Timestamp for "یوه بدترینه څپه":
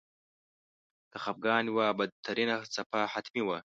1.71-3.01